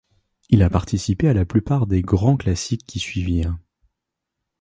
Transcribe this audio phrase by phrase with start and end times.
[0.49, 3.55] Il a participé à la plupart des grands classiques qui suivirent.